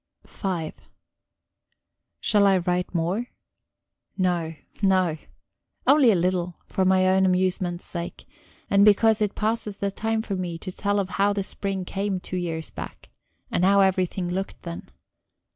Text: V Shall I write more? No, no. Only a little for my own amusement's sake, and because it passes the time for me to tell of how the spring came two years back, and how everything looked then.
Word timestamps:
V 0.25 0.73
Shall 2.19 2.47
I 2.47 2.57
write 2.57 2.95
more? 2.95 3.27
No, 4.17 4.55
no. 4.81 5.15
Only 5.85 6.09
a 6.11 6.15
little 6.15 6.55
for 6.65 6.85
my 6.85 7.07
own 7.07 7.23
amusement's 7.23 7.85
sake, 7.85 8.25
and 8.67 8.83
because 8.83 9.21
it 9.21 9.35
passes 9.35 9.77
the 9.77 9.91
time 9.91 10.23
for 10.23 10.35
me 10.35 10.57
to 10.57 10.71
tell 10.71 10.99
of 10.99 11.11
how 11.21 11.33
the 11.33 11.43
spring 11.43 11.85
came 11.85 12.19
two 12.19 12.37
years 12.37 12.71
back, 12.71 13.09
and 13.51 13.63
how 13.63 13.81
everything 13.81 14.27
looked 14.27 14.63
then. 14.63 14.89